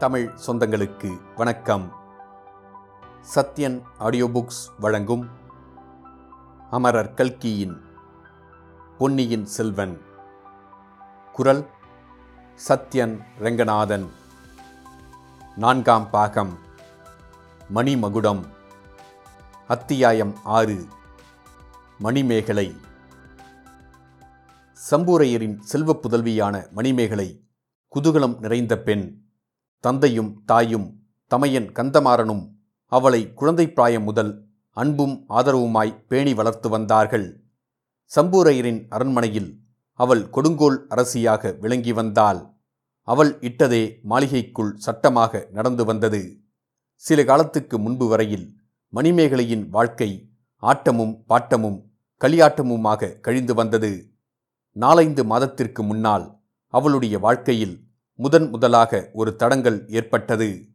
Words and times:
தமிழ் 0.00 0.34
சொந்தங்களுக்கு 0.46 1.20
வணக்கம். 1.36 1.92
Sathyan 3.34 3.82
audio 3.98 4.26
books 4.26 4.70
வழங்கும் 4.78 5.28
அமரர் 6.70 7.14
கல்கியின் 7.14 7.80
பொன்னியின் 8.98 9.46
செல்வன். 9.46 10.00
குரல் 11.32 11.66
சத்யன் 12.68 13.20
ரெங்கநாதன். 13.40 14.08
நான்காம் 15.56 16.10
பாகம். 16.10 16.58
மணிமகுடம். 17.74 18.44
அத்தியாயம் 19.66 20.34
ஆறு. 20.44 20.86
மணிமேகலை. 21.98 22.76
சம்பூரையரின் 24.90 25.60
செல்வப் 25.60 26.06
புதல்வியான 26.06 26.70
மணிமேகலை 26.70 27.44
குதூகலம் 27.94 28.38
நிறைந்த 28.38 28.78
பெண். 28.78 29.29
தந்தையும் 29.84 30.30
தாயும் 30.44 30.88
தமையன் 31.30 31.68
கந்தமாறனும் 31.72 32.44
அவளை 32.92 33.20
குழந்தை 33.34 33.66
பிராயம் 33.68 34.02
முதல் 34.02 34.32
அன்பும் 34.76 35.14
ஆதரவுமாய் 35.28 35.98
பேணி 36.08 36.32
வளர்த்து 36.34 36.68
வந்தார்கள். 36.68 37.26
சம்பூரையரின் 38.10 38.80
அரண்மனையில் 38.88 39.50
அவள் 40.00 40.22
கொடுங்கோல் 40.30 40.78
அரசியாக 40.88 41.52
விளங்கி 41.60 41.92
வந்தாள். 41.92 42.40
அவள் 43.08 43.32
இட்டதே 43.40 43.82
மாளிகைக்குள் 44.02 44.72
சட்டமாக 44.76 45.42
நடந்து 45.52 45.84
வந்தது. 45.84 46.22
சில 46.96 47.24
காலத்துக்கு 47.24 47.76
முன்பு 47.78 48.06
வரையில் 48.08 48.46
மணிமேகலையின் 48.92 49.68
வாழ்க்கை 49.68 50.10
ஆட்டமும் 50.62 51.14
பாட்டமும் 51.28 51.78
களியாட்டமுமாக 52.20 53.12
கழிந்து 53.20 53.54
வந்தது. 53.54 53.92
நாலைந்து 54.76 55.22
மாதத்திற்கு 55.24 55.82
முன்னால் 55.82 56.26
அவளுடைய 56.74 57.18
வாழ்க்கையில் 57.18 57.76
முதன் 58.20 58.48
முதலாக 58.48 59.10
ஒரு 59.12 59.36
தடங்கல் 59.36 59.88
ஏற்பட்டது. 59.88 60.68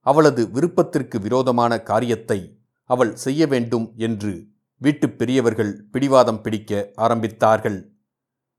அவளது 0.00 0.50
விருப்பத்திற்கு 0.50 1.20
விரோதமான 1.20 1.82
காரியத்தை 1.82 2.58
அவள் 2.84 3.16
செய்ய 3.16 3.46
வேண்டும் 3.46 3.92
என்று 3.96 4.46
வீட்டுப் 4.78 5.18
பெரியவர்கள் 5.18 5.84
பிடிவாதம் 5.90 6.42
பிடிக்க 6.42 6.92
ஆரம்பித்தார்கள். 6.96 7.90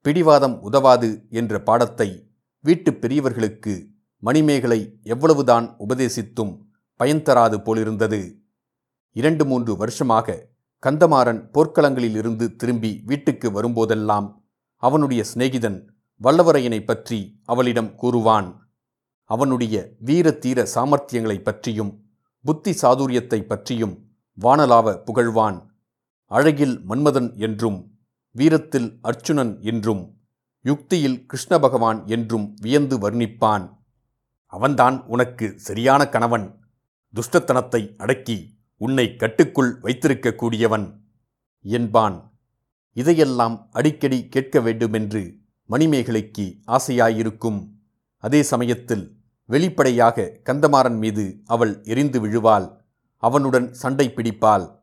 பிடிவாதம் 0.01 0.61
உதவாது 0.61 1.25
என்ற 1.29 1.61
பாடத்தை 1.61 2.31
வீட்டுப் 2.59 3.01
பெரியவர்களுக்கு 3.01 3.87
மணிமேகலை 4.17 4.99
எவ்வளவுதான் 5.03 5.75
உபதேசித்தும் 5.79 6.61
பயன் 6.95 7.21
தராது 7.21 7.61
போலிருந்தது. 7.61 8.39
இரண்டு 9.11 9.45
மூன்று 9.45 9.77
வருஷமாக 9.77 10.47
கந்தமாறன் 10.85 11.49
போர்க்களங்களிலிருந்து 11.53 12.55
திரும்பி 12.55 13.01
வீட்டுக்கு 13.05 13.51
வரும்போதெல்லாம் 13.51 14.41
அவனுடைய 14.75 15.23
சிநேகிதன் 15.33 15.93
வல்லவரையனை 16.23 16.83
பற்றி 16.83 17.39
அவளிடம் 17.45 17.95
கூறுவான். 17.95 18.69
அவனுடைய 19.23 19.89
வீர 19.99 20.31
தீர 20.31 20.67
சாமர்த்தியங்களைப் 20.75 21.43
பற்றியும் 21.43 22.05
புத்தி 22.43 22.71
சாதுரியத்தை 22.71 23.41
பற்றியும் 23.41 24.07
வானலாவ 24.41 25.03
புகழ்வான். 25.05 25.65
அழகில் 26.25 26.81
மன்மதன் 26.89 27.35
என்றும் 27.35 27.97
வீரத்தில் 28.31 28.99
அர்ச்சுனன் 29.03 29.59
என்றும் 29.59 30.17
யுக்தியில் 30.61 31.25
கிருஷ்ண 31.25 31.59
பகவான் 31.59 32.07
என்றும் 32.07 32.53
வியந்து 32.61 32.97
வர்ணிப்பான். 32.97 33.77
அவன்தான் 34.45 35.05
உனக்கு 35.05 35.59
சரியான 35.59 36.09
கணவன். 36.09 36.59
துஷ்டத்தனத்தை 37.13 37.95
அடக்கி 37.97 38.57
உன்னை 38.77 39.15
கட்டுக்குள் 39.15 39.79
வைத்திருக்கக்கூடியவன் 39.81 40.99
என்பான். 41.61 42.33
இதையெல்லாம் 42.93 43.69
அடிக்கடி 43.71 44.27
கேட்க 44.27 44.59
வேண்டுமென்று 44.59 45.43
மணிமேகலைக்கு 45.69 46.61
ஆசையாயிருக்கும். 46.67 47.69
அதே 48.17 48.43
சமயத்தில் 48.43 49.15
வெளிப்படையாக 49.45 50.39
கந்தமாறன் 50.43 50.97
மீது 50.97 51.41
அவள் 51.45 51.83
எரிந்து 51.83 52.27
விழுவாள். 52.27 52.83
அவனுடன் 53.17 53.73
சண்டை 53.73 54.09
பிடிப்பாள். 54.09 54.79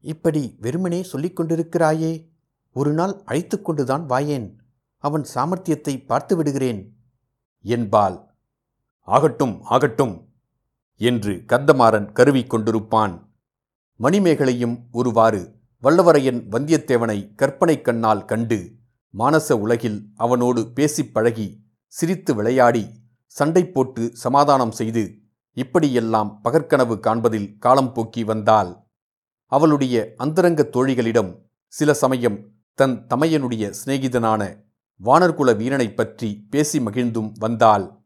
இப்படி 0.00 0.56
வெறுமனே 0.60 1.02
சொல்லிக் 1.02 1.40
கொண்டிருக்கிறாயே 1.40 2.28
ஒரு 2.72 2.92
நாள் 2.92 3.22
அழைத்து 3.24 3.62
கொண்டுதான் 3.62 4.08
வாயேன். 4.08 4.56
அவன் 4.96 5.24
சாமர்த்தியத்தை 5.34 6.06
பார்த்து 6.06 6.36
விடுகிறேன். 6.36 6.96
என்பாள். 7.62 8.18
ஆகட்டும் 9.00 9.62
ஆகட்டும் 9.62 10.28
என்று 10.96 11.44
கந்தமாறன் 11.46 12.12
கருவி 12.12 12.42
கொண்டிருப்பான். 12.42 13.28
மணிமேகலையும் 14.00 14.80
ஒருவாறு 14.92 15.54
வல்லவரையன் 15.82 16.40
வந்தியத்தேவனை 16.50 17.34
கற்பனை 17.34 17.80
கண்ணால் 17.80 18.24
கண்டு 18.24 18.78
மானச 19.18 19.52
உலகில் 19.52 20.08
அவனோடு 20.16 20.72
பேசிப் 20.72 21.14
பழகி 21.14 21.62
சிரித்து 21.86 22.34
விளையாடி 22.34 22.90
சண்டை 23.26 23.68
போட்டு 23.68 24.10
சமாதானம் 24.16 24.72
செய்து 24.72 25.18
இப்படியெல்லாம் 25.52 26.40
பகற்கனவு 26.44 27.00
காண்பதில் 27.00 27.58
காலம் 27.58 27.92
போக்கி 27.92 28.24
வந்தால் 28.24 28.86
அவளுடைய 29.46 30.12
அந்தரங்க 30.16 30.68
தோழிகளிடம் 30.72 31.36
சில 31.66 31.94
சமயம் 31.94 32.48
தன் 32.74 33.06
தமையனுடைய 33.14 33.74
சிநேகிதனான 33.84 34.64
வானர்குல 35.04 35.56
வீரனைப் 35.56 35.96
பற்றி 35.96 36.46
பேசி 36.50 36.78
மகிழ்ந்தும் 36.78 37.32
வந்தால் 37.38 38.04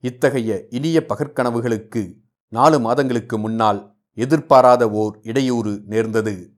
இத்தகைய 0.00 0.66
இனிய 0.70 1.06
பகற்கனவுகளுக்கு 1.08 2.16
நாலு 2.48 2.80
மாதங்களுக்கு 2.80 3.38
முன்னால் 3.38 3.96
எதிர்பாராத 4.12 4.90
ஓர் 4.90 5.18
இடையூறு 5.22 5.82
நேர்ந்தது. 5.84 6.54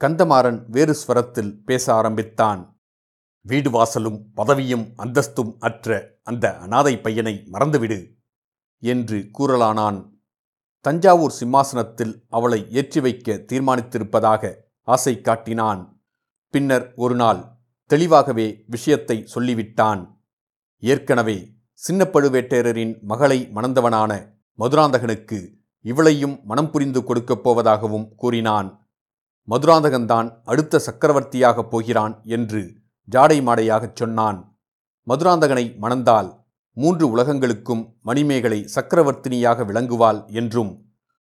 கந்தமாறன் 0.00 0.64
வேறு 0.68 0.94
ஸ்வரத்தில் 0.94 1.64
பேச 1.64 1.94
ஆரம்பித்தான். 1.94 2.73
வீடு 3.46 3.70
வாசலும் 3.70 4.18
பதவியும் 4.34 4.84
அந்தஸ்தும் 4.96 5.56
அற்ற 5.58 6.18
அந்த 6.22 6.56
அனாதை 6.56 6.98
பையனை 6.98 7.34
மறந்துவிடு 7.52 7.98
என்று 8.82 9.18
கூறலானான். 9.38 9.98
தஞ்சாவூர் 10.80 11.34
சிம்மாசனத்தில் 11.40 12.14
அவளை 12.28 12.66
ஏற்றி 12.70 13.00
வைக்க 13.00 13.36
தீர்மானித்திருப்பதாக 13.52 14.52
ஆசை 14.88 15.20
காட்டினான். 15.20 15.82
பின்னர் 16.54 16.92
ஒரு 16.96 17.14
நாள் 17.14 17.40
தெளிவாகவே 17.90 18.46
விஷயத்தை 18.66 19.16
சொல்லிவிட்டான். 19.34 20.02
ஏற்கனவே 20.82 21.38
சின்ன 21.72 22.04
பழுவேட்டரரின் 22.04 22.94
மகளை 23.00 23.38
மணந்தவனான 23.54 24.12
மதுராந்தகனுக்கு 24.58 25.38
இவளையும் 25.84 26.36
மனம் 26.44 26.70
புரிந்து 26.70 27.04
கொடுக்கப் 27.04 27.48
போவதாகவும் 27.48 28.08
கூறினான். 28.16 28.68
மதுராந்தகன்தான் 29.48 30.28
அடுத்த 30.44 30.80
சக்கரவர்த்தியாகப் 30.86 31.70
போகிறான் 31.70 32.14
என்று 32.24 32.62
ஜாடை 33.08 33.38
மாடையாகச் 33.46 33.98
சொன்னான். 34.00 34.38
மதுராந்தகனை 35.06 35.64
மணந்தால் 35.82 36.30
மூன்று 36.76 37.04
உலகங்களுக்கும் 37.14 37.82
மணிமேகலை 38.00 38.60
சக்கரவர்த்தினியாக 38.74 39.64
விளங்குவாள் 39.64 40.20
என்றும் 40.40 40.72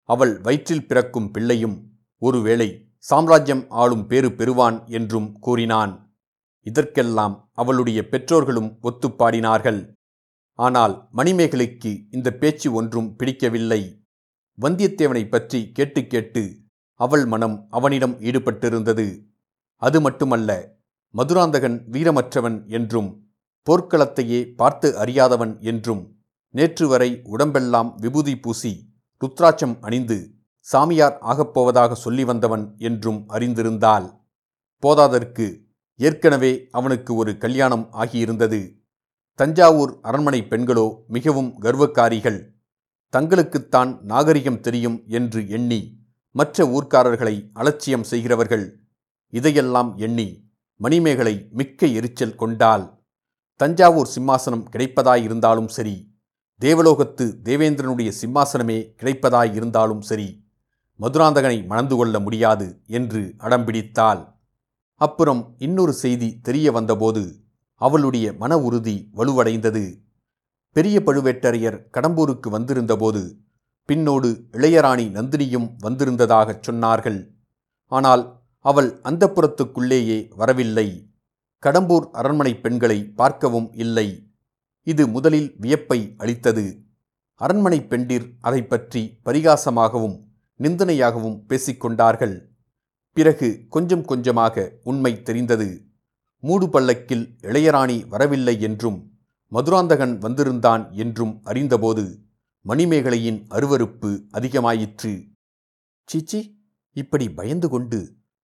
அவள் 0.09 0.33
வயிற்றில் 0.41 0.87
பிறக்கும் 0.87 1.31
பிள்ளையும் 1.31 1.77
ஒருவேளை 2.21 2.69
சாம்ராஜ்யம் 2.97 3.63
ஆளும் 3.81 4.05
பேறு 4.07 4.29
பெறுவான் 4.31 4.77
என்றும் 4.97 5.29
கூறினான். 5.39 5.93
இதற்கெல்லாம் 6.65 7.35
அவளுடைய 7.53 7.99
பெற்றோர்களும் 8.07 8.69
ஒத்துப்பாடினார்கள் 8.83 9.79
ஆனால் 10.59 10.95
மணிமேகலைக்கு 11.17 11.91
இந்த 12.11 12.29
பேச்சு 12.31 12.69
ஒன்றும் 12.73 13.09
பிடிக்கவில்லை. 13.15 13.81
வந்தியத்தேவனை 14.57 15.23
பற்றி 15.29 15.59
கேட்டு 15.71 16.01
கேட்டு 16.07 16.43
அவள் 16.99 17.25
மனம் 17.25 17.55
அவனிடம் 17.69 18.15
ஈடுபட்டிருந்தது. 18.19 19.07
அது 19.81 19.97
மட்டுமல்ல 20.01 20.51
மதுராந்தகன் 21.15 21.77
வீரமற்றவன் 21.91 22.57
என்றும் 22.67 23.09
போர்க்களத்தையே 23.67 24.39
பார்த்து 24.55 24.87
அறியாதவன் 24.97 25.53
என்றும் 25.61 26.03
நேற்று 26.53 26.85
வரை 26.87 27.09
உடம்பெல்லாம் 27.23 27.89
விபூதி 27.95 28.35
பூசி 28.39 28.71
ருத்ராட்சம் 29.21 29.75
அணிந்து 29.79 30.17
சாமியார் 30.67 31.17
ஆகப்போவதாக 31.21 31.91
சொல்லி 31.95 32.23
வந்தவன் 32.23 32.65
என்றும் 32.77 33.19
அறிந்திருந்தால் 33.29 34.07
போதாதற்கு 34.83 35.45
ஏற்கனவே 35.99 36.51
அவனுக்கு 36.71 37.11
ஒரு 37.15 37.31
கல்யாணம் 37.37 37.85
ஆகியிருந்தது. 37.93 38.59
தஞ்சாவூர் 39.39 39.93
அரண்மனை 40.01 40.41
பெண்களோ 40.49 40.87
மிகவும் 41.07 41.51
கர்வக்காரிகள். 41.61 42.39
தங்களுக்குத்தான் 43.13 43.91
நாகரிகம் 44.01 44.59
தெரியும் 44.59 44.97
என்று 45.07 45.41
எண்ணி 45.49 45.79
மற்ற 46.35 46.65
ஊர்க்காரர்களை 46.65 47.35
அலட்சியம் 47.53 48.03
செய்கிறவர்கள். 48.03 48.65
இதையெல்லாம் 49.33 49.91
எண்ணி 49.97 50.27
மணிமேகலை 50.79 51.49
மிக்க 51.51 51.87
எரிச்சல் 51.87 52.35
கொண்டால் 52.35 52.85
தஞ்சாவூர் 53.55 54.11
சிம்மாசனம் 54.15 54.65
கிடைப்பதாயிருந்தாலும் 54.71 55.67
சரி 55.67 55.95
தேவலோகத்து 56.61 57.25
தேவேந்திரனுடைய 57.43 58.11
சிம்மாசனமே 58.21 58.95
கிடைப்பதாயிருந்தாலும் 58.97 59.99
சரி 59.99 60.47
மதுராந்தகனை 60.99 61.65
மணந்து 61.65 61.95
கொள்ள 61.95 62.19
முடியாது 62.19 62.81
என்று 62.85 63.35
அடம்பிடித்தாள் 63.37 64.37
அப்புறம் 64.95 65.55
இன்னொரு 65.57 65.93
செய்தி 65.93 66.39
தெரிய 66.41 66.71
வந்தபோது 66.71 67.47
அவளுடைய 67.75 68.33
மன 68.33 68.57
உறுதி 68.57 69.11
வலுவடைந்தது. 69.15 69.83
பெரிய 70.71 70.99
பழுவேட்டரையர் 70.99 71.77
கடம்பூருக்கு 71.93 72.49
வந்திருந்தபோது 72.49 73.21
பின்னோடு 73.89 74.29
இளையராணி 74.51 75.05
நந்தினியும் 75.17 75.69
வந்திருந்ததாகச் 75.81 76.63
சொன்னார்கள். 76.67 77.19
ஆனால் 77.85 78.38
அவள் 78.69 78.89
அந்தப்புறத்துக்குள்ளேயே 79.09 80.19
வரவில்லை. 80.39 80.87
கடம்பூர் 81.63 82.05
அரண்மனை 82.19 82.53
பெண்களை 82.63 82.99
பார்க்கவும் 83.19 83.69
இல்லை. 83.83 84.07
இது 84.87 85.03
முதலில் 85.07 85.49
வியப்பை 85.63 85.99
அளித்தது. 86.17 86.65
அரண்மனை 87.41 87.79
பெண்டிர் 87.91 88.25
அதை 88.47 88.61
பற்றி 88.63 89.01
பரிகாசமாகவும் 89.25 90.17
நிந்தனையாகவும் 90.59 91.37
பேசிக்கொண்டார்கள் 91.49 92.35
பிறகு 93.17 93.49
கொஞ்சம் 93.69 94.03
கொஞ்சமாக 94.09 94.65
உண்மை 94.83 95.11
தெரிந்தது. 95.27 95.69
மூடு 96.43 96.65
பள்ளக்கில் 96.67 97.25
இளையராணி 97.49 97.97
வரவில்லை 98.13 98.55
என்றும் 98.67 98.99
மதுராந்தகன் 99.51 100.15
வந்திருந்தான் 100.17 100.83
என்றும் 101.03 101.33
அறிந்தபோது 101.43 102.03
மணிமேகலையின் 102.65 103.39
அருவருப்பு 103.55 104.09
அதிகமாயிற்று. 104.37 105.13
சீச்சி 106.09 106.39
இப்படி 106.95 107.25
பயந்து 107.39 107.67
கொண்டு 107.69 107.99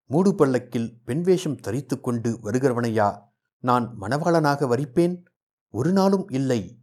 மூடு 0.07 0.31
பள்ளக்கில் 0.31 0.93
பெண் 1.05 1.21
வேஷம் 1.21 1.55
தரித்து 1.55 2.01
கொண்டு 2.01 2.39
வருகிறவனையா? 2.43 3.21
நான் 3.59 3.95
மணவாளனாக 4.01 4.67
வரிப்பேன்? 4.67 5.23
ஒரு 5.69 5.91
நாளும் 5.91 6.27
இல்லை. 6.29 6.79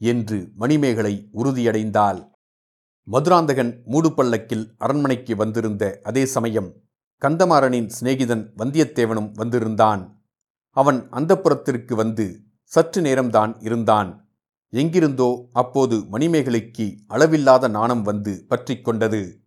என்று 0.00 0.50
மணிமேகலை 0.54 1.28
உறுதியடைந்தாள். 1.34 2.30
மதுராந்தகன் 3.02 3.82
மூடுபள்ளக்கில் 3.86 4.70
அரண்மனைக்கு 4.76 5.36
வந்திருந்த 5.36 6.00
அதே 6.02 6.24
சமயம் 6.24 6.72
கந்தமாறனின் 7.22 7.90
சிநேகிதன் 8.00 8.52
வந்தியத்தேவனும் 8.58 9.32
வந்திருந்தான். 9.32 10.22
அவன் 10.70 11.08
அந்தப்புறத்திற்கு 11.10 11.94
வந்து 11.94 12.40
சற்று 12.64 13.02
நேரம்தான் 13.02 13.56
இருந்தான். 13.60 14.28
எங்கிருந்தோ 14.68 15.48
அப்போது 15.52 15.96
மணிமேகலைக்கு 15.98 16.96
அளவில்லாத 17.06 17.68
நாணம் 17.68 18.02
வந்து 18.02 18.44
பற்றி 18.48 18.80
கொண்டது. 18.80 19.40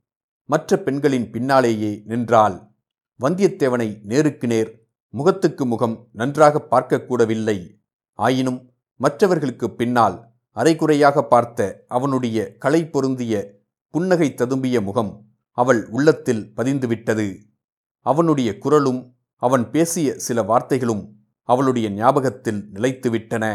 மற்ற 0.43 0.77
பெண்களின் 0.77 1.31
பின்னாலேயே 1.31 2.01
நின்றாள். 2.05 2.75
வந்தியத்தேவனை 3.21 4.01
நேருக்கு 4.03 4.47
நேர் 4.47 4.87
முகத்துக்கு 5.09 5.65
முகம் 5.65 6.07
நன்றாக 6.11 6.67
பார்க்கக்கூடவில்லை. 6.71 7.79
ஆயினும் 8.13 8.71
மற்றவர்களுக்கு 8.95 9.71
பின்னால் 9.71 10.35
அரைகுறையாக 10.51 11.23
பார்த்த 11.23 11.85
அவனுடைய 11.87 12.57
களை 12.57 12.89
பொருந்திய 12.89 13.61
புன்னகை 13.89 14.33
ததும்பிய 14.37 14.81
முகம் 14.81 15.25
அவள் 15.51 15.89
உள்ளத்தில் 15.89 16.53
பதிந்துவிட்டது. 16.55 17.37
அவனுடைய 18.01 18.57
குரலும் 18.57 19.15
அவன் 19.35 19.71
பேசிய 19.71 20.13
சில 20.17 20.41
வார்த்தைகளும் 20.41 21.03
அவளுடைய 21.43 21.89
ஞாபகத்தில் 21.89 22.69
நிலைத்துவிட்டன. 22.73 23.45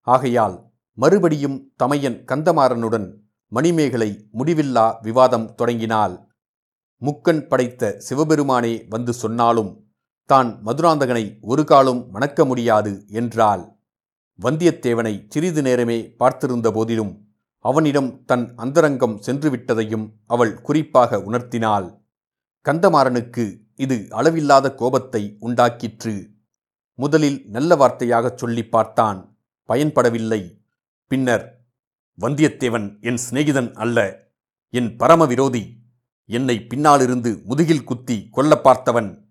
ஆகையால் 0.00 0.72
மறுபடியும் 0.92 1.72
தமையன் 1.76 2.24
கந்தமாறனுடன் 2.32 3.08
மணிமேகலை 3.48 4.28
முடிவில்லா 4.38 5.00
விவாதம் 5.02 5.54
தொடங்கினாள். 5.54 6.29
முக்கன் 7.02 7.42
படைத்த 7.48 7.92
சிவபெருமானே 7.98 8.86
வந்து 8.88 9.12
சொன்னாலும் 9.12 9.70
தான் 10.26 10.50
மதுராந்தகனை 10.66 11.38
ஒரு 11.40 11.64
காலும் 11.64 12.10
மணக்க 12.10 12.44
முடியாது 12.44 13.06
என்றால் 13.10 13.62
வந்தியத்தேவனை 14.38 15.14
சிறிது 15.28 15.62
நேரமே 15.62 15.98
பார்த்திருந்த 16.18 16.68
போதிலும் 16.72 17.28
அவனிடம் 17.60 18.24
தன் 18.24 18.44
அந்தரங்கம் 18.56 19.16
சென்றுவிட்டதையும் 19.26 20.06
அவள் 20.26 20.52
குறிப்பாக 20.60 21.18
உணர்த்தினாள். 21.18 21.88
கந்தமாறனுக்கு 22.66 23.44
இது 23.74 23.96
அளவில்லாத 24.10 24.66
கோபத்தை 24.74 25.22
உண்டாக்கிற்று. 25.40 26.14
முதலில் 26.94 27.38
நல்ல 27.48 27.76
வார்த்தையாகச் 27.76 28.38
சொல்லி 28.38 28.64
பார்த்தான் 28.64 29.20
பயன்படவில்லை. 29.68 30.42
பின்னர் 31.06 31.44
வந்தியத்தேவன் 32.18 33.00
என் 33.00 33.20
சிநேகிதன் 33.26 33.70
அல்ல 33.74 33.98
என் 34.74 34.96
பரம 34.96 35.26
விரோதி 35.26 35.64
என்னை 36.30 36.66
பின்னாலிருந்து 36.66 37.42
முதுகில் 37.44 37.84
குத்தி 37.84 38.28
கொல்ல 38.30 38.60
பார்த்தவன் 38.64 39.24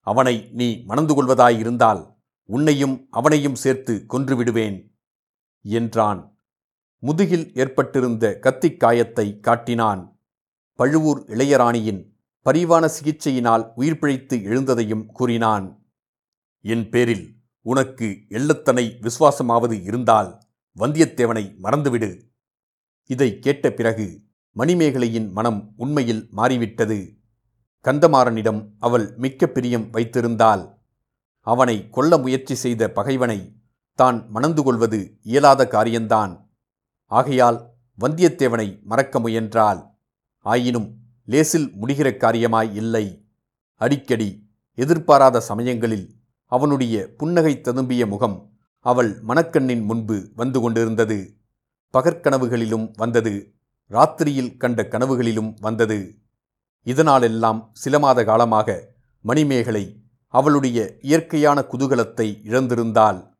அவனை 0.00 0.48
நீ 0.52 0.82
மணந்து 0.84 1.14
கொள்வதாயிருந்தால் 1.14 2.14
உன்னையும் 2.44 3.06
அவனையும் 3.10 3.54
சேர்த்து 3.54 4.06
கொன்றுவிடுவேன் 4.08 4.90
என்றான். 5.62 6.38
முதுகில் 6.98 7.54
ஏற்பட்டிருந்த 7.54 8.38
கத்திக் 8.38 8.80
காயத்தை 8.80 9.40
காட்டினான். 9.40 10.20
பழுவூர் 10.72 11.24
இளையராணியின் 11.26 12.12
பரிவான 12.44 12.88
சிகிச்சையினால் 12.88 13.72
உயிர் 13.74 13.98
பிழைத்து 13.98 14.36
எழுந்ததையும் 14.36 15.06
கூறினான். 15.06 15.86
என் 16.60 16.88
பேரில் 16.88 17.36
உனக்கு 17.60 18.24
எள்ளத்தனை 18.28 18.98
விசுவாசமாவது 19.00 19.82
இருந்தால் 19.82 20.38
வந்தியத்தேவனை 20.78 21.56
மறந்துவிடு. 21.62 22.20
இதை 23.04 23.38
கேட்ட 23.38 23.70
பிறகு 23.70 24.23
மணிமேகலையின் 24.56 25.30
மனம் 25.30 25.72
உண்மையில் 25.76 26.28
மாறிவிட்டது. 26.30 27.16
கந்தமாறனிடம் 27.84 28.68
அவள் 28.78 29.14
மிக்க 29.16 29.46
பிரியம் 29.46 29.92
வைத்திருந்தாள். 29.92 30.78
அவனை 31.40 31.90
கொல்ல 31.90 32.18
முயற்சி 32.18 32.54
செய்த 32.54 32.90
பகைவனை 32.90 33.56
தான் 33.94 34.30
மணந்து 34.30 34.62
கொள்வது 34.62 35.18
இயலாத 35.22 35.66
காரியந்தான். 35.66 36.50
ஆகையால் 37.06 37.70
வந்தியத்தேவனை 38.00 38.82
மறக்க 38.82 39.20
முயன்றாள். 39.20 39.86
ஆயினும் 40.38 40.96
லேசில் 41.24 41.72
முடிகிற 41.80 42.16
காரியமாய் 42.16 42.74
இல்லை. 42.74 43.26
அடிக்கடி 43.74 44.48
எதிர்பாராத 44.74 45.40
சமயங்களில் 45.40 46.14
அவனுடைய 46.44 47.14
புன்னகை 47.16 47.60
ததும்பிய 47.62 48.06
முகம் 48.06 48.52
அவள் 48.80 49.22
மணக்கண்ணின் 49.22 49.84
முன்பு 49.84 50.30
வந்து 50.36 50.60
கொண்டிருந்தது. 50.60 51.36
பகற்கனவுகளிலும் 51.92 52.92
வந்தது. 52.96 53.53
ராத்திரியில் 53.90 54.56
கண்ட 54.56 54.82
கனவுகளிலும் 54.82 55.60
வந்தது. 55.60 56.16
இதனாலெல்லாம் 56.84 57.68
சில 57.72 57.98
மாத 57.98 58.24
காலமாக 58.24 58.96
மணிமேகலை 59.20 60.04
அவளுடைய 60.28 60.96
இயற்கையான 61.00 61.66
குதூகலத்தை 61.72 62.26
இழந்திருந்தால் 62.44 63.32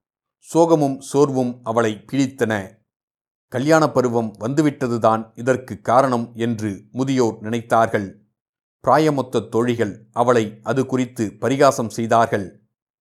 சோகமும் 0.54 0.98
சோர்வும் 0.98 1.60
அவளை 1.62 2.04
பிழித்தன 2.12 2.82
கல்யாண 3.48 3.90
பருவம் 3.90 4.34
வந்துவிட்டதுதான் 4.40 5.32
இதற்கு 5.34 5.80
காரணம் 5.80 6.32
என்று 6.34 6.82
முதியோர் 6.92 7.36
நினைத்தார்கள். 7.42 8.08
பிராயமொத்த 8.84 9.48
தோழிகள் 9.48 10.08
அவளை 10.12 10.60
அது 10.62 10.86
குறித்து 10.86 11.32
பரிகாசம் 11.32 11.88
செய்தார்கள். 11.88 12.66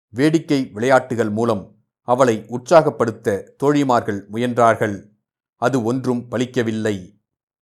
வேடிக்கை 0.09 0.71
விளையாட்டுகள் 0.73 1.31
மூலம் 1.31 1.65
அவளை 2.03 2.45
உற்சாகப்படுத்த 2.49 3.57
தோழிமார்கள் 3.63 4.21
முயன்றார்கள். 4.33 4.97
அது 5.57 5.83
ஒன்றும் 5.83 6.27
பலிக்கவில்லை. 6.31 7.16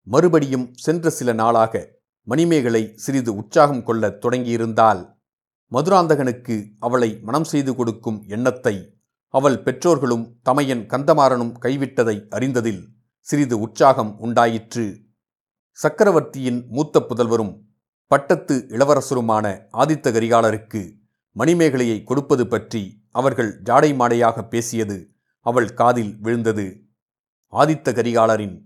மறுபடியும் 0.03 0.73
சென்ற 0.73 1.09
சில 1.09 1.33
நாளாக 1.33 1.99
மணிமேகலை 2.23 2.91
சிறிது 2.95 3.35
உற்சாகம் 3.35 3.83
கொள்ளத் 3.83 4.25
தொடங்கியிருந்தால் 4.25 5.19
மதுராந்தகனுக்கு 5.71 6.55
அவளை 6.79 7.19
மனம் 7.21 7.43
செய்து 7.43 7.75
கொடுக்கும் 7.75 8.23
எண்ணத்தை 8.27 8.99
அவள் 9.27 9.63
பெற்றோர்களும் 9.63 10.39
தமையன் 10.43 10.85
கந்தமாறனும் 10.85 11.53
கைவிட்டதை 11.61 12.27
அறிந்ததில் 12.29 12.81
சிறிது 13.19 13.59
உற்சாகம் 13.59 14.19
உண்டாயிற்று. 14.19 14.85
சக்கரவர்த்தியின் 15.71 16.65
மூத்த 16.67 16.99
புதல்வரும் 16.99 17.53
பட்டத்து 18.07 18.65
இளவரசருமான 18.69 19.45
ஆதித்த 19.71 20.11
கரிகாலருக்கு 20.11 20.81
மணிமேகலையை 21.35 22.03
கொடுப்பது 22.03 22.47
பற்றி 22.47 23.05
அவர்கள் 23.11 23.61
ஜாடை 23.61 23.91
மாடையாக 23.95 24.47
பேசியது 24.47 24.97
அவள் 25.39 25.73
காதில் 25.73 26.17
விழுந்தது. 26.19 26.65
ஆதித்த 27.53 27.93
கரிகாலரின் 27.93 28.57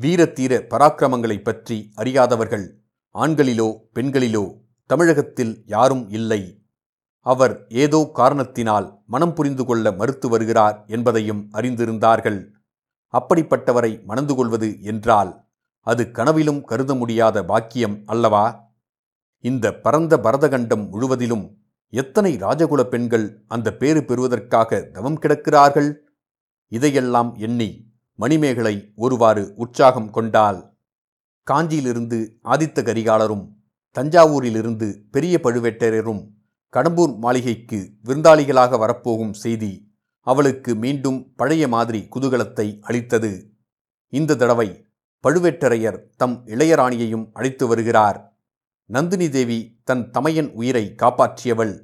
வீரத்தீர 0.00 0.66
பராக்கிரமங்களைப் 0.70 1.42
பற்றி 1.42 1.92
அறியாதவர்கள் 1.94 2.78
ஆண்களிலோ 3.14 3.78
பெண்களிலோ 3.94 4.54
தமிழகத்தில் 4.86 5.62
யாரும் 5.66 6.08
இல்லை. 6.10 6.62
அவர் 7.20 7.66
ஏதோ 7.68 8.10
காரணத்தினால் 8.12 9.02
மனம் 9.06 9.34
புரிந்து 9.34 9.64
கொள்ள 9.64 9.92
மறுத்து 9.92 10.28
வருகிறார் 10.28 10.84
என்பதையும் 10.86 11.48
அறிந்திருந்தார்கள். 11.52 12.48
அப்படிப்பட்டவரை 13.12 14.04
மணந்து 14.04 14.34
கொள்வது 14.34 14.82
என்றால் 14.82 15.46
அது 15.80 16.10
கனவிலும் 16.10 16.64
கருத 16.64 16.94
முடியாத 16.94 17.44
பாக்கியம் 17.44 18.02
அல்லவா? 18.06 18.74
இந்த 19.38 19.74
பரந்த 19.74 20.16
பரதகண்டம் 20.16 20.88
முழுவதிலும் 20.88 21.58
எத்தனை 21.90 22.36
ராஜகுல 22.36 22.82
பெண்கள் 22.82 23.44
அந்த 23.48 23.76
பேறு 23.76 24.04
பெறுவதற்காக 24.04 24.80
தவம் 24.80 25.20
கிடக்கிறார்கள்? 25.20 25.94
இதையெல்லாம் 26.68 27.34
எண்ணி 27.34 27.91
மணிமேகலை 28.22 28.76
ஒருவாறு 28.96 29.44
உற்சாகம் 29.56 30.10
கொண்டாள். 30.10 30.60
காஞ்சியிலிருந்து 31.46 32.18
ஆதித்த 32.44 32.78
கரிகாலரும் 32.88 33.44
தஞ்சாவூரிலிருந்து 33.96 34.88
பெரிய 35.10 35.34
பழுவேட்டரையரும் 35.42 36.22
கடம்பூர் 36.72 37.14
மாளிகைக்கு 37.16 37.78
விருந்தாளிகளாக 38.04 38.78
வரப்போகும் 38.78 39.34
செய்தி 39.44 39.72
அவளுக்கு 40.26 40.72
மீண்டும் 40.74 41.18
பழைய 41.36 41.64
மாதிரி 41.68 42.00
குதூகலத்தை 42.14 42.66
அளித்தது. 42.80 43.32
இந்த 44.12 44.36
தடவை 44.36 44.68
பழுவேட்டரையர் 45.24 45.98
தம் 46.16 46.36
இளையராணியையும் 46.46 47.26
அழைத்து 47.32 47.64
வருகிறார். 47.66 48.18
நந்தினி 48.90 49.28
தேவி 49.28 49.58
தன் 49.84 50.04
தமையன் 50.10 50.50
உயிரை 50.60 50.84
காப்பாற்றியவள். 51.02 51.74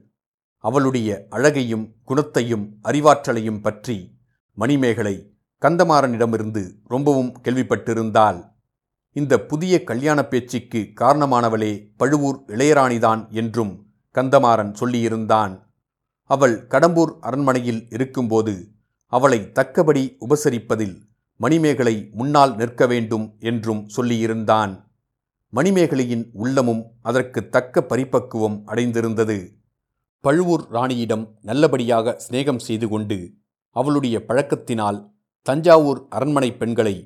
அவளுடைய 0.65 1.11
அழகையும் 1.31 1.87
குணத்தையும் 2.05 2.67
அறிவாற்றலையும் 2.85 3.61
பற்றி 3.61 3.99
மணிமேகலை 4.59 5.17
கந்தமாறனிடமிருந்து 5.63 6.63
ரொம்பவும் 6.85 7.33
கேள்விப்பட்டிருந்தாள் 7.43 8.41
இந்த 9.13 9.35
புதிய 9.41 9.85
கல்யாண 9.85 10.19
பேச்சுக்கு 10.25 10.81
காரணமானவளே 11.01 11.73
பழுவூர் 11.97 12.39
இளையராணிதான் 12.47 13.23
என்றும் 13.31 13.73
கந்தமாறன் 14.15 14.73
சொல்லியிருந்தான். 14.81 15.55
அவள் 16.31 16.67
கடம்பூர் 16.69 17.13
அரண்மனையில் 17.21 17.83
இருக்கும்போது 17.91 18.55
அவளை 19.13 19.53
தக்கபடி 19.53 20.17
உபசரிப்பதில் 20.21 20.97
மணிமேகலை 21.41 22.11
முன்னால் 22.13 22.55
நிற்க 22.57 22.87
வேண்டும் 22.87 23.27
என்றும் 23.41 23.83
சொல்லியிருந்தான். 23.97 24.73
மணிமேகலையின் 25.53 26.25
உள்ளமும் 26.33 26.83
அதற்கு 27.03 27.49
தக்க 27.49 27.87
பரிபக்குவம் 27.89 28.59
அடைந்திருந்தது. 28.67 29.39
பழுவூர் 30.25 30.65
ராணியிடம் 30.71 31.27
நல்லபடியாக 31.43 32.17
சிநேகம் 32.25 32.65
செய்து 32.69 32.89
கொண்டு 32.89 33.19
அவளுடைய 33.77 34.25
பழக்கத்தினால் 34.29 34.99
தஞ்சாவூர் 35.49 36.01
அரண்மனை 36.09 36.49
பெண்களை 36.53 36.97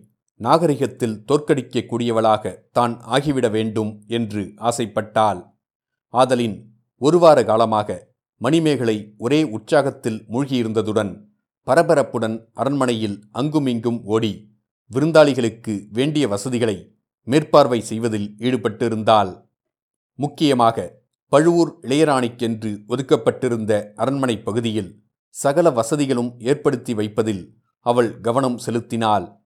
நாகரிகத்தில் 0.40 1.18
தோற்கடிக்கக்கூடியவளாக 1.28 2.52
தான் 2.72 2.94
ஆகிவிட 3.06 3.46
வேண்டும் 3.48 3.92
என்று 4.08 4.42
ஆசைப்பட்டாள். 4.68 5.40
ஆதலின் 6.14 6.56
ஒரு 7.00 7.18
வார 7.18 7.38
காலமாக 7.44 7.98
மணிமேகலை 8.40 8.96
ஒரே 9.18 9.40
உற்சாகத்தில் 9.56 10.18
மூழ்கியிருந்ததுடன் 10.32 11.12
பரபரப்புடன் 11.66 12.36
அரண்மனையில் 12.54 13.16
அங்குமிங்கும் 13.32 14.00
ஓடி 14.04 14.32
விருந்தாளிகளுக்கு 14.90 15.74
வேண்டிய 15.90 16.24
வசதிகளை 16.28 16.76
மேற்பார்வை 17.26 17.80
செய்வதில் 17.80 18.28
ஈடுபட்டிருந்தாள். 18.38 19.32
முக்கியமாக 20.18 20.76
பழுவூர் 21.32 21.72
இளையராணிக்கென்று 21.82 22.70
ஒதுக்கப்பட்டிருந்த 22.88 23.72
அரண்மனை 23.94 24.36
பகுதியில் 24.42 24.90
சகல 25.34 25.66
வசதிகளும் 25.70 26.30
ஏற்படுத்தி 26.50 26.92
வைப்பதில் 26.94 27.44
அவள் 27.86 28.20
கவனம் 28.20 28.58
செலுத்தினாள். 28.58 29.40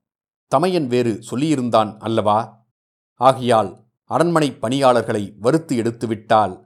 தமையன் 0.49 0.87
வேறு 0.87 1.23
சொல்லியிருந்தான் 1.31 1.97
அல்லவா? 1.99 2.69
ஆகையால் 3.15 3.85
அரண்மனை 4.05 4.53
பணியாளர்களை 4.53 5.35
வறுத்து 5.39 5.77
எடுத்துவிட்டாள் 5.77 6.65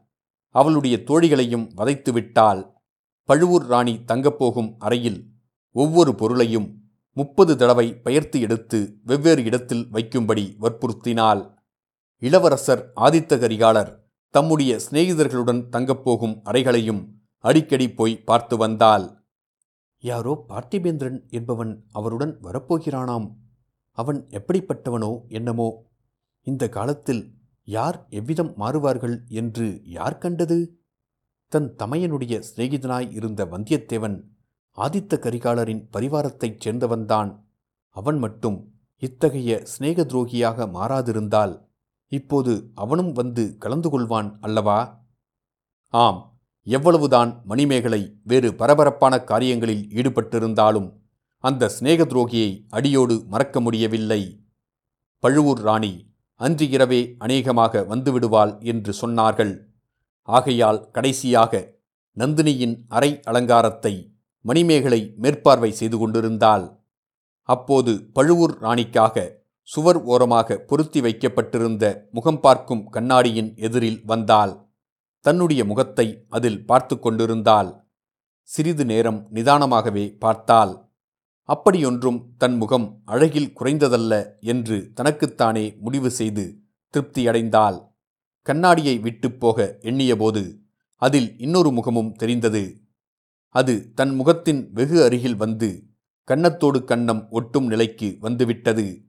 அவளுடைய 0.49 1.03
தோழிகளையும் 1.07 1.67
வதைத்து 1.75 2.13
விட்டாள். 2.13 2.83
பழுவூர் 3.25 3.67
ராணி 3.67 3.95
தங்கப்போகும் 4.07 4.75
அறையில் 4.79 5.27
ஒவ்வொரு 5.73 6.15
பொருளையும் 6.15 6.69
முப்பது 7.13 7.57
தடவை 7.57 7.95
பெயர்த்து 7.95 8.41
எடுத்து 8.41 8.99
வெவ்வேறு 9.03 9.45
இடத்தில் 9.45 9.89
வைக்கும்படி 9.93 10.45
வற்புறுத்தினாள். 10.61 11.43
இளவரசர் 12.23 12.93
ஆதித்த 12.97 13.39
கரிகாலர் 13.39 13.93
தம்முடைய 14.35 14.81
சிநேகிதர்களுடன் 14.91 15.63
தங்கப்போகும் 15.73 16.37
அறைகளையும் 16.45 17.03
அடிக்கடி 17.39 17.91
போய் 17.91 18.21
பார்த்து 18.21 18.57
வந்தாள். 18.57 19.20
யாரோ 20.01 20.45
பார்த்திபேந்திரன் 20.49 21.29
என்பவன் 21.29 21.85
அவருடன் 21.93 22.39
வரப்போகிறானாம். 22.43 23.31
அவன் 23.91 24.27
எப்படிப்பட்டவனோ 24.31 25.27
என்னமோ. 25.29 25.85
இந்த 26.43 26.69
காலத்தில் 26.69 27.35
யார் 27.65 28.07
எவ்விதம் 28.11 28.53
மாறுவார்கள் 28.57 29.17
என்று 29.29 29.81
யார் 29.85 30.19
கண்டது? 30.19 30.81
தன் 31.49 31.75
தமையனுடைய 31.79 32.43
சிநேகிதனாய் 32.49 33.13
இருந்த 33.13 33.45
வந்தியத்தேவன் 33.45 34.23
ஆதித்த 34.77 35.19
கரிகாலரின் 35.19 35.89
பரிவாரத்தைச் 35.93 36.61
சேர்ந்தவன்தான். 36.65 37.31
அவன் 37.89 38.19
மட்டும் 38.19 38.59
இத்தகைய 38.97 39.61
சிநேக 39.65 40.03
துரோகியாக 40.03 40.67
மாறாதிருந்தால் 40.67 41.55
இப்போது 42.13 42.71
அவனும் 42.75 43.13
வந்து 43.13 43.57
கலந்து 43.59 43.89
கொள்வான் 43.89 44.37
அல்லவா? 44.41 45.09
ஆம் 45.87 46.40
எவ்வளவுதான் 46.67 47.31
மணிமேகலை 47.45 48.03
வேறு 48.25 48.55
பரபரப்பான 48.55 49.15
காரியங்களில் 49.25 49.85
ஈடுபட்டிருந்தாலும் 49.95 50.89
அந்த 51.45 51.69
சிநேக 51.69 52.05
துரோகியை 52.05 52.51
அடியோடு 52.69 53.15
மறக்க 53.29 53.61
முடியவில்லை. 53.61 54.23
பழுவூர் 55.19 55.61
ராணி 55.61 55.93
அன்று 56.41 56.67
இரவே 56.69 57.01
அநேகமாக 57.19 57.83
வந்துவிடுவாள் 57.89 58.53
என்று 58.63 58.93
சொன்னார்கள். 58.93 59.55
ஆகையால் 60.29 60.81
கடைசியாக 60.91 61.63
நந்தினியின் 62.17 62.77
அரை 62.89 63.11
அலங்காரத்தை 63.23 63.95
மணிமேகலை 64.45 65.01
மேற்பார்வை 65.17 65.71
செய்து 65.71 65.99
கொண்டிருந்தாள். 65.99 66.65
அப்போது 67.49 67.93
பழுவூர் 68.13 68.55
ராணிக்காக 68.61 69.27
சுவர் 69.63 70.01
ஓரமாக 70.03 70.57
பொருத்தி 70.69 71.01
வைக்கப்பட்டிருந்த 71.01 71.85
முகம் 72.11 72.41
பார்க்கும் 72.41 72.85
கண்ணாடியின் 72.91 73.51
எதிரில் 73.57 74.01
வந்தாள். 74.05 74.53
தன்னுடைய 75.21 75.65
முகத்தை 75.65 76.27
அதில் 76.29 76.67
பார்த்து 76.67 76.99
கொண்டிருந்தாள். 76.99 77.89
சிறிது 78.43 78.85
நேரம் 78.85 79.29
நிதானமாகவே 79.35 80.19
பார்த்தாள். 80.19 80.89
அப்படியொன்றும் 81.45 82.27
தன் 82.39 82.57
முகம் 82.57 83.03
அழகில் 83.05 83.53
குறைந்ததல்ல 83.61 84.39
என்று 84.41 84.91
தனக்குத்தானே 84.95 85.77
முடிவு 85.81 86.11
செய்து 86.11 86.45
திருப்தியடைந்தாள். 86.95 87.79
கண்ணாடியை 88.43 88.99
விட்டுப் 88.99 89.41
போக 89.41 89.79
எண்ணியபோது 89.83 90.43
அதில் 90.97 91.39
இன்னொரு 91.39 91.71
முகமும் 91.71 92.13
தெரிந்தது. 92.13 92.65
அது 93.49 93.95
தன் 93.95 94.15
முகத்தின் 94.15 94.73
வெகு 94.73 95.03
அருகில் 95.05 95.37
வந்து 95.37 95.89
கன்னத்தோடு 96.29 96.79
கன்னம் 96.85 97.29
ஒட்டும் 97.31 97.67
நிலைக்கு 97.67 98.17
வந்துவிட்டது. 98.21 99.09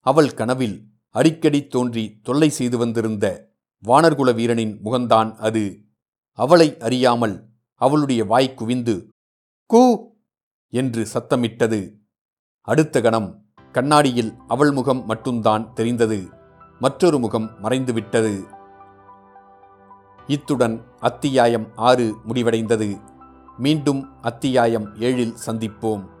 அவள் 0.00 0.34
கனவில் 0.34 0.76
அடிக்கடி 1.08 1.66
தோன்றி 1.66 2.20
தொல்லை 2.22 2.48
செய்து 2.50 2.78
வந்திருந்த 2.78 3.49
வானர்குல 3.84 4.34
வீரனின் 4.34 4.80
முகந்தான் 4.84 5.36
அது. 5.36 5.84
அவளை 6.32 6.78
அறியாமல் 6.78 7.46
அவளுடைய 7.74 8.24
வாய் 8.24 8.54
குவிந்து 8.54 9.08
கூ 9.66 10.10
என்று 10.68 11.06
சத்தமிட்டது. 11.14 11.94
அடுத்த 12.60 13.00
கணம் 13.00 13.44
கண்ணாடியில் 13.72 14.34
அவள் 14.48 14.72
முகம் 14.72 15.06
மட்டும்தான் 15.06 15.72
தெரிந்தது. 15.72 16.28
மற்றொரு 16.78 17.18
முகம் 17.18 17.50
மறைந்துவிட்டது. 17.62 18.44
இத்துடன் 20.26 20.84
அத்தியாயம் 20.98 21.76
ஆறு 21.76 22.16
முடிவடைந்தது. 22.28 23.00
மீண்டும் 23.58 24.20
அத்தியாயம் 24.22 24.94
ஏழில் 24.94 25.36
சந்திப்போம். 25.46 26.19